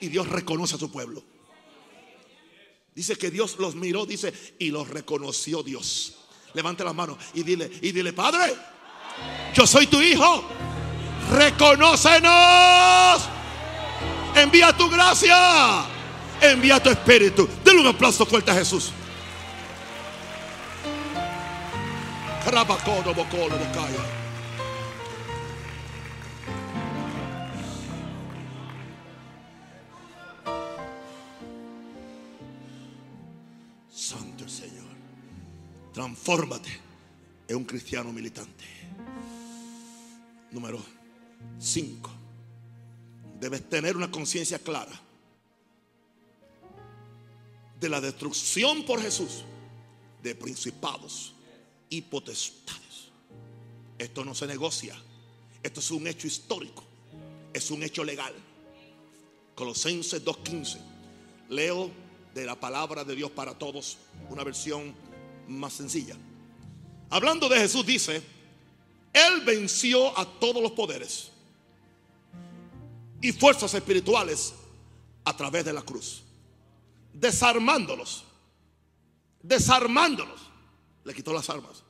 [0.00, 1.22] Y Dios reconoce a su pueblo.
[2.94, 6.16] Dice que Dios los miró, dice, y los reconoció Dios.
[6.54, 8.54] Levante las manos y dile, y dile, Padre,
[9.54, 10.44] yo soy tu hijo.
[11.32, 13.22] Reconócenos.
[14.34, 15.84] Envía tu gracia.
[16.40, 17.48] Envía tu espíritu.
[17.64, 18.92] Denle un aplauso fuerte a Jesús.
[36.10, 36.68] Transfórmate
[37.46, 38.64] en un cristiano militante.
[40.50, 40.82] Número
[41.60, 42.10] 5.
[43.38, 44.90] Debes tener una conciencia clara
[47.78, 49.44] de la destrucción por Jesús
[50.20, 51.32] de principados
[51.88, 53.10] y potestades.
[53.96, 54.96] Esto no se negocia.
[55.62, 56.82] Esto es un hecho histórico.
[57.52, 58.34] Es un hecho legal.
[59.54, 60.80] Colosenses 2.15.
[61.50, 61.88] Leo
[62.34, 64.92] de la palabra de Dios para todos una versión
[65.50, 66.16] más sencilla.
[67.10, 68.22] Hablando de Jesús dice,
[69.12, 71.30] Él venció a todos los poderes
[73.20, 74.54] y fuerzas espirituales
[75.24, 76.22] a través de la cruz.
[77.12, 78.24] Desarmándolos.
[79.42, 80.40] Desarmándolos.
[81.04, 81.82] Le quitó las armas.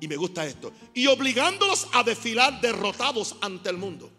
[0.00, 0.72] Y me gusta esto.
[0.92, 4.10] Y obligándolos a desfilar derrotados ante el mundo.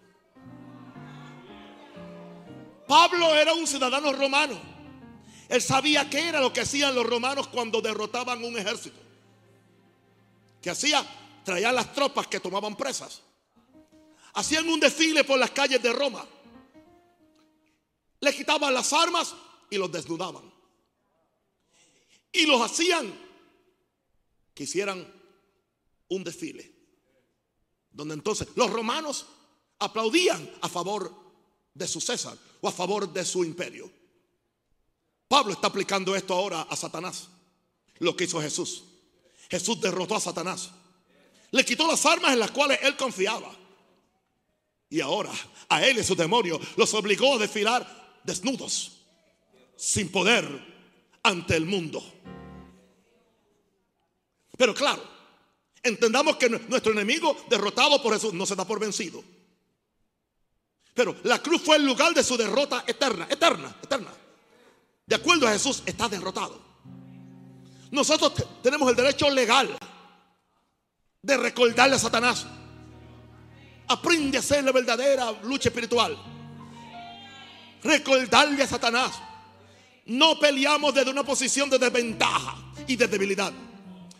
[2.87, 4.74] Pablo era un ciudadano romano.
[5.49, 8.99] Él sabía qué era lo que hacían los romanos cuando derrotaban un ejército.
[10.61, 11.05] Que hacía,
[11.43, 13.21] traían las tropas que tomaban presas.
[14.33, 16.25] Hacían un desfile por las calles de Roma.
[18.19, 19.35] Le quitaban las armas
[19.69, 20.51] y los desnudaban.
[22.31, 23.13] Y los hacían
[24.53, 25.07] que hicieran
[26.09, 26.73] un desfile.
[27.91, 29.27] Donde entonces los romanos
[29.79, 31.13] aplaudían a favor
[31.73, 33.91] de su César o a favor de su imperio.
[35.27, 37.29] Pablo está aplicando esto ahora a Satanás.
[37.99, 38.83] Lo que hizo Jesús.
[39.49, 40.71] Jesús derrotó a Satanás.
[41.51, 43.51] Le quitó las armas en las cuales él confiaba.
[44.89, 45.31] Y ahora
[45.69, 49.01] a él y a su demonio los obligó a desfilar desnudos,
[49.75, 50.47] sin poder
[51.23, 52.03] ante el mundo.
[54.57, 55.03] Pero claro,
[55.83, 59.23] entendamos que nuestro enemigo derrotado por Jesús no se da por vencido.
[60.93, 64.11] Pero la cruz fue el lugar de su derrota eterna, eterna, eterna.
[65.05, 66.59] De acuerdo a Jesús, está derrotado.
[67.91, 68.33] Nosotros
[68.63, 69.77] tenemos el derecho legal
[71.21, 72.45] de recordarle a Satanás.
[73.87, 76.17] Aprende a hacer la verdadera lucha espiritual.
[77.83, 79.13] Recordarle a Satanás.
[80.07, 83.53] No peleamos desde una posición de desventaja y de debilidad.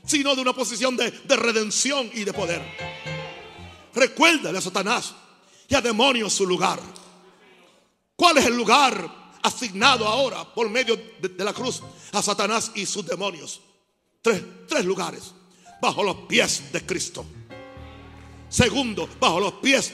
[0.05, 2.61] sino de una posición de, de redención y de poder.
[3.93, 5.15] Recuérdale a Satanás
[5.67, 6.79] y a demonios su lugar.
[8.15, 11.81] ¿Cuál es el lugar asignado ahora por medio de, la cruz
[12.11, 13.61] a Satanás y sus demonios?
[14.21, 15.33] Tres, tres lugares.
[15.81, 17.25] Bajo los pies de Cristo.
[18.49, 19.93] Segundo, bajo los pies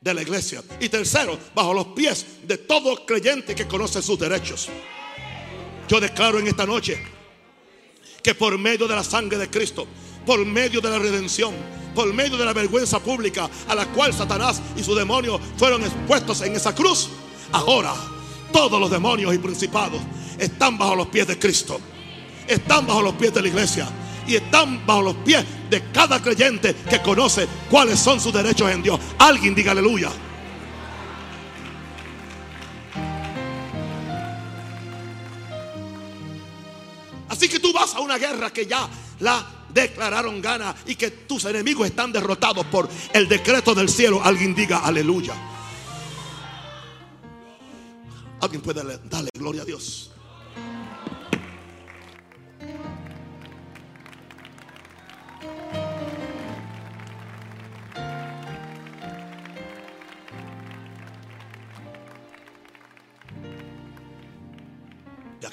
[0.00, 0.62] de la iglesia.
[0.80, 4.68] Y tercero, bajo los pies de todo creyente que conoce sus derechos.
[5.88, 6.98] Yo declaro en esta noche
[8.22, 9.86] que por medio de la sangre de Cristo,
[10.24, 11.54] por medio de la redención,
[11.94, 16.40] por medio de la vergüenza pública a la cual Satanás y su demonio fueron expuestos
[16.40, 17.08] en esa cruz,
[17.52, 17.94] ahora
[18.52, 20.00] todos los demonios y principados
[20.38, 21.80] están bajo los pies de Cristo,
[22.46, 23.88] están bajo los pies de la iglesia
[24.26, 28.82] y están bajo los pies de cada creyente que conoce cuáles son sus derechos en
[28.82, 28.98] Dios.
[29.18, 30.10] Alguien diga aleluya.
[37.28, 38.88] Así que tú vas a una guerra que ya
[39.20, 44.20] la declararon gana y que tus enemigos están derrotados por el decreto del cielo.
[44.24, 45.34] Alguien diga aleluya.
[48.40, 50.10] Alguien puede darle gloria a Dios.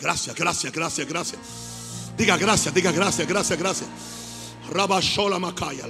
[0.03, 1.41] Gracias, gracias, gracias, gracias.
[2.17, 3.89] Diga gracias, diga gracias, gracias, gracias.
[4.69, 5.85] Rabashola Macaya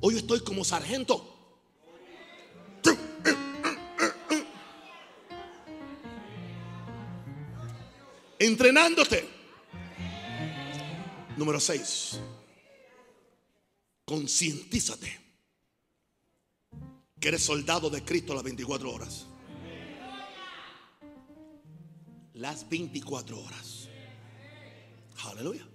[0.00, 1.35] Hoy estoy como sargento.
[8.38, 9.28] Entrenándote.
[11.36, 12.20] Número 6.
[14.04, 15.20] Concientízate
[17.18, 19.26] que eres soldado de Cristo las 24 horas
[22.36, 23.88] las 24 horas.
[25.24, 25.66] Aleluya.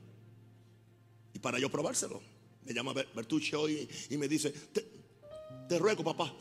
[1.33, 2.21] Y para yo probárselo,
[2.65, 6.33] me llama Bertucci hoy y me dice, te, ruego papá,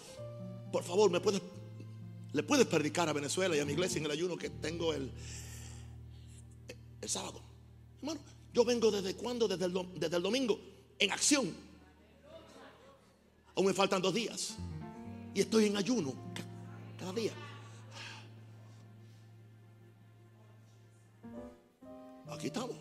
[0.73, 1.41] por favor, me puedes,
[2.33, 5.11] le puedes predicar a Venezuela y a mi iglesia en el ayuno que tengo el,
[7.11, 7.41] sábado.
[7.99, 8.21] Hermano,
[8.53, 10.59] yo vengo desde cuándo, desde el, desde el domingo,
[10.99, 11.55] en acción.
[13.57, 14.57] Aún me faltan dos días.
[15.35, 16.15] Y estoy en ayuno
[16.99, 17.33] cada día.
[22.41, 22.77] aquí estamos.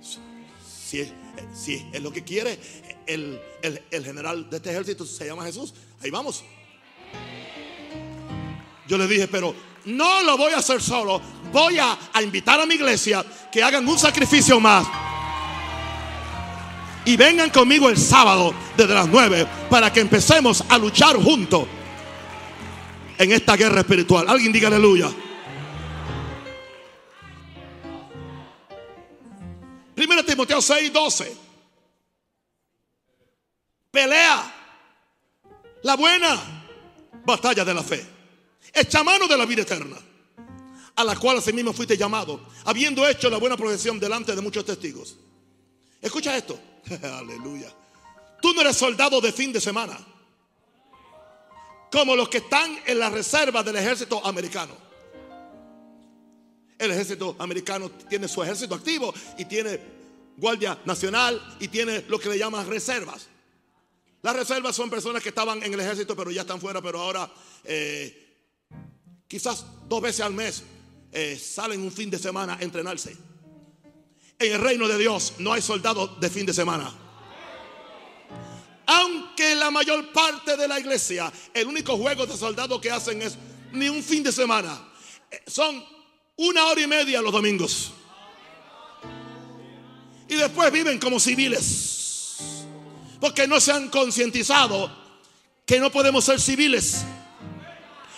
[0.00, 1.10] Si,
[1.54, 2.58] si es lo que quiere
[3.06, 3.40] el,
[3.90, 6.44] general de este ejército, se llama Jesús, ahí vamos.
[8.86, 9.54] Yo le dije, pero
[9.86, 11.20] no lo voy a hacer solo.
[11.52, 14.86] Voy a, invitar a mi iglesia que hagan un sacrificio más.
[17.04, 21.66] Y vengan conmigo el sábado desde las 9 para que empecemos a luchar juntos
[23.18, 24.28] en esta guerra espiritual.
[24.28, 25.10] Alguien diga aleluya.
[29.94, 31.36] Primero Timoteo 6, 12.
[33.90, 34.54] Pelea
[35.82, 36.40] la buena
[37.24, 38.06] batalla de la fe.
[38.72, 39.96] Echa mano de la vida eterna,
[40.96, 45.16] a la cual mismo fuiste llamado, habiendo hecho la buena profesión delante de muchos testigos.
[46.00, 46.58] Escucha esto.
[47.02, 47.72] Aleluya.
[48.40, 49.98] Tú no eres soldado de fin de semana,
[51.90, 54.76] como los que están en la reserva del ejército americano.
[56.78, 59.78] El ejército americano tiene su ejército activo y tiene
[60.36, 63.28] guardia nacional y tiene lo que le llaman reservas.
[64.22, 67.30] Las reservas son personas que estaban en el ejército pero ya están fuera, pero ahora
[67.62, 68.36] eh,
[69.28, 70.64] quizás dos veces al mes
[71.12, 73.14] eh, salen un fin de semana a entrenarse.
[74.38, 76.92] En el reino de Dios no hay soldados de fin de semana.
[78.86, 83.36] Aunque la mayor parte de la iglesia, el único juego de soldados que hacen es
[83.72, 84.88] ni un fin de semana.
[85.30, 85.84] Eh, son
[86.36, 87.92] una hora y media los domingos.
[90.28, 92.38] Y después viven como civiles.
[93.20, 94.90] Porque no se han concientizado
[95.66, 97.02] que no podemos ser civiles.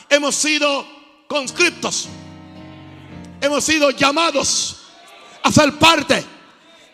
[0.08, 0.86] Hemos sido
[1.28, 2.08] conscriptos.
[3.44, 4.76] Hemos sido llamados
[5.42, 6.24] a ser parte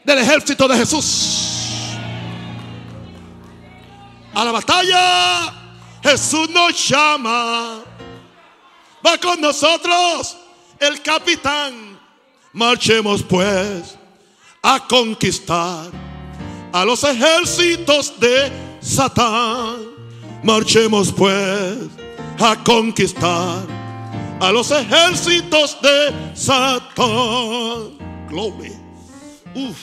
[0.02, 1.94] del ejército de Jesús.
[4.34, 5.54] A la batalla
[6.02, 7.84] Jesús nos llama.
[9.06, 10.36] Va con nosotros
[10.80, 11.96] el capitán.
[12.52, 13.96] Marchemos pues
[14.60, 15.88] a conquistar
[16.72, 19.86] a los ejércitos de Satán.
[20.42, 21.76] Marchemos pues
[22.40, 23.79] a conquistar
[24.40, 27.98] a los ejércitos de Satán.
[28.28, 28.80] Gloria.
[29.54, 29.78] Uf.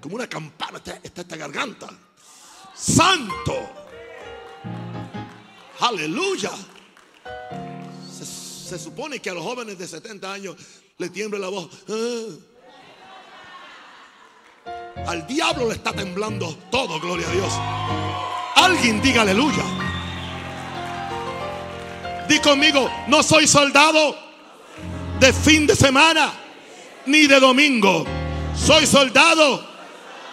[0.00, 1.88] Como una campana está, esta garganta.
[2.74, 3.54] Santo.
[5.80, 6.50] Aleluya.
[8.10, 10.56] se supone que a los jóvenes de 70 años
[10.98, 11.68] le tiemble la voz.
[11.88, 12.26] Ah.
[15.06, 17.52] Al diablo le está temblando todo, gloria a Dios.
[18.56, 19.85] Alguien diga aleluya.
[22.28, 24.16] Di conmigo, no soy soldado
[25.20, 26.32] de fin de semana
[27.06, 28.04] ni de domingo.
[28.56, 29.64] Soy soldado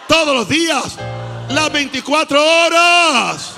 [0.08, 0.98] todos los días,
[1.50, 3.54] las 24 horas.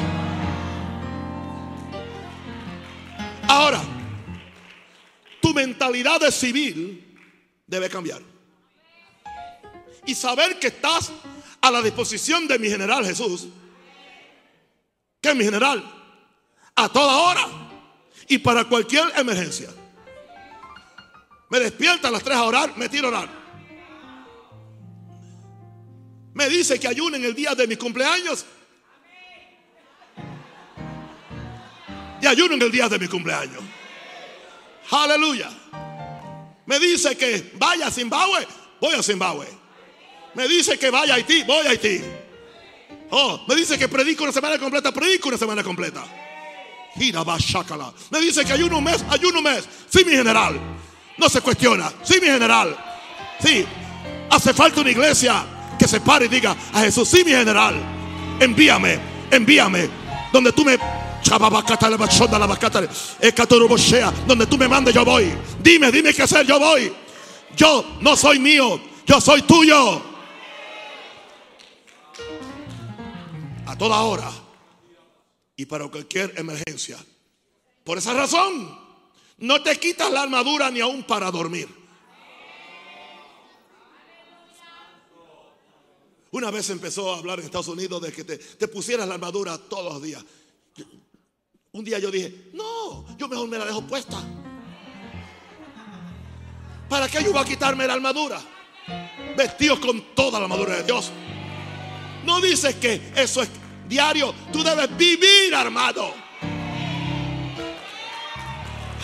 [3.48, 3.80] Ahora,
[5.40, 7.16] tu mentalidad de civil
[7.66, 8.20] debe cambiar.
[10.04, 11.10] Y saber que estás
[11.62, 13.48] a la disposición de mi general Jesús,
[15.22, 15.82] que es mi general,
[16.74, 17.65] a toda hora
[18.28, 19.70] y para cualquier emergencia.
[21.48, 23.28] Me despierta a las 3 a orar, me tiro a orar.
[26.34, 28.44] Me dice que ayunen el día de mi cumpleaños.
[32.20, 33.62] Y ayunen el día de mi cumpleaños.
[34.90, 35.50] Aleluya.
[36.66, 38.46] Me dice que vaya a Zimbabue,
[38.80, 39.46] voy a Zimbabue.
[40.34, 42.02] Me dice que vaya a Haití, voy a Haití.
[43.10, 46.04] Oh, me dice que predico una semana completa, predico una semana completa.
[48.10, 49.68] Me dice que ayuno un mes, ayuno un mes.
[49.88, 50.58] Sí, mi general.
[51.18, 51.92] No se cuestiona.
[52.02, 52.76] Sí, mi general.
[53.40, 53.64] Sí.
[54.30, 55.44] Hace falta una iglesia
[55.78, 57.74] que se pare y diga a Jesús, sí, mi general.
[58.40, 58.98] Envíame,
[59.30, 59.88] envíame.
[60.32, 60.78] Donde tú me
[64.26, 65.32] donde tú me mandes, yo voy.
[65.60, 66.92] Dime, dime qué hacer, yo voy.
[67.56, 70.02] Yo no soy mío, yo soy tuyo.
[73.66, 74.45] A toda hora
[75.56, 76.98] y para cualquier emergencia.
[77.82, 78.78] Por esa razón,
[79.38, 81.68] no te quitas la armadura ni aún para dormir.
[86.32, 89.94] Una vez empezó a hablar en Estados Unidos de que te, pusieras la armadura todos
[89.94, 90.22] los días.
[91.72, 94.22] Un día yo dije, no, yo mejor me la dejo puesta.
[96.88, 98.40] ¿Para qué yo voy a quitarme la armadura?
[99.36, 101.10] Vestidos con toda la armadura de Dios.
[102.24, 103.48] No dice que eso es
[103.88, 104.34] diario.
[104.52, 106.14] Tú debes vivir armado.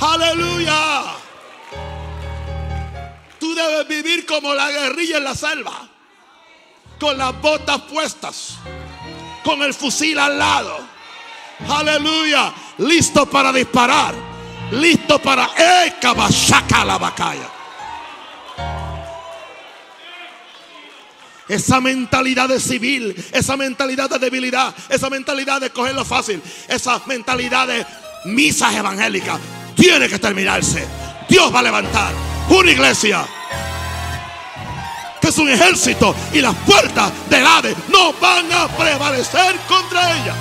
[0.00, 1.04] Aleluya.
[3.38, 5.88] Tú debes vivir como la guerrilla en la selva.
[6.98, 8.58] Con las botas puestas.
[9.44, 10.78] Con el fusil al lado.
[11.68, 12.52] Aleluya.
[12.78, 14.14] Listo para disparar.
[14.72, 15.50] Listo para...
[15.56, 15.94] ¡Eh,
[16.84, 17.61] la bacaya!
[21.52, 27.68] Esa mentalidad de civil, esa mentalidad de debilidad, esa mentalidad de cogerlo fácil, esa mentalidad
[27.68, 27.84] de
[28.24, 29.38] misas evangélicas,
[29.76, 30.82] tiene que terminarse.
[31.28, 32.14] Dios va a levantar
[32.48, 33.26] una iglesia
[35.20, 40.34] que es un ejército y las puertas del Hades no van a prevalecer contra ella.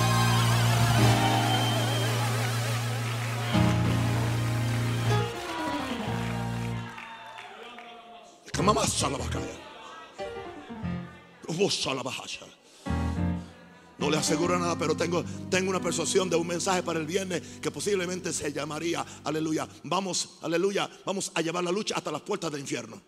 [14.02, 17.40] No le aseguro nada, pero tengo, tengo una persuasión de un mensaje para el viernes
[17.60, 22.50] que posiblemente se llamaría, aleluya, vamos, aleluya, vamos a llevar la lucha hasta las puertas
[22.50, 23.00] del infierno.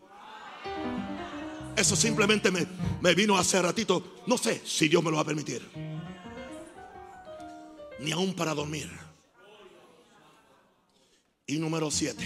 [1.74, 2.64] Eso simplemente me,
[3.00, 5.68] me vino hace ratito, no sé si Dios me lo va a permitir.
[7.98, 8.88] Ni aún para dormir.
[11.44, 12.24] Y número siete.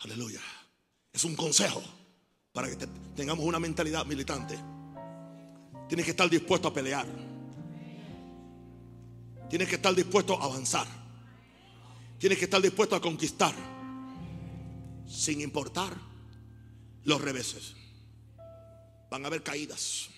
[0.00, 0.42] Aleluya.
[1.10, 1.82] Es un consejo
[2.54, 2.86] para que
[3.16, 4.56] tengamos una mentalidad militante.
[5.88, 7.04] Tienes que estar dispuesto a pelear.
[9.50, 10.86] Tienes que estar dispuesto a avanzar.
[12.16, 13.52] Tienes que estar dispuesto a conquistar.
[15.04, 15.96] Sin importar
[17.02, 17.74] los reveses.
[19.10, 20.10] Van a haber caídas.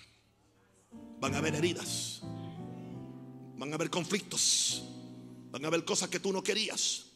[1.19, 2.21] Van a haber heridas.
[3.57, 4.85] Van a haber conflictos.
[5.51, 7.07] Van a haber cosas que tú no querías.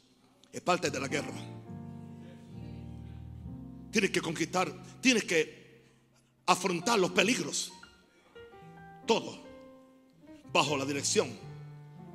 [0.51, 1.60] Es parte de la guerra.
[3.91, 5.61] Tienes que conquistar, tienes que
[6.47, 7.73] afrontar los peligros.
[9.07, 9.39] Todo
[10.53, 11.31] bajo la dirección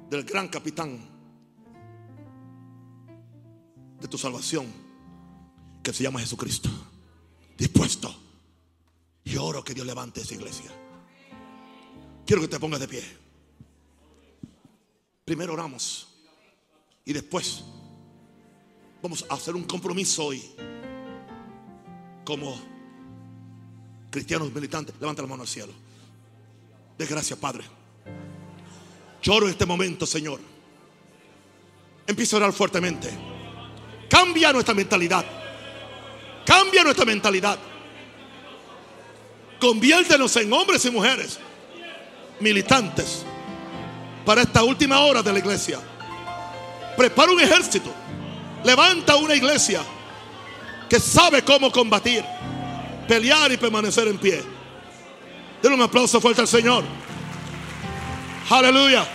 [0.09, 0.99] del gran capitán
[3.99, 4.67] de tu salvación,
[5.81, 6.69] que se llama Jesucristo.
[7.57, 8.13] Dispuesto.
[9.23, 10.71] Y oro que Dios levante esa iglesia.
[12.25, 13.03] Quiero que te pongas de pie.
[15.23, 16.07] Primero oramos.
[17.05, 17.63] Y después
[19.01, 20.43] vamos a hacer un compromiso hoy
[22.25, 22.59] como
[24.09, 25.71] cristianos militantes, levanta la mano al cielo.
[26.97, 27.63] De gracias, Padre.
[29.21, 30.39] Lloro en este momento, Señor.
[32.07, 33.09] Empieza a orar fuertemente.
[34.09, 35.25] Cambia nuestra mentalidad.
[36.45, 37.57] Cambia nuestra mentalidad.
[39.59, 41.39] Conviértenos en hombres y mujeres
[42.39, 43.23] militantes
[44.25, 45.79] para esta última hora de la iglesia.
[46.97, 47.91] Prepara un ejército
[48.65, 49.83] Levanta una iglesia
[50.89, 52.23] que sabe cómo combatir,
[53.07, 54.43] pelear y permanecer en pie.
[55.61, 56.83] Denle un aplauso fuerte al Señor.
[58.49, 59.07] Aleluya.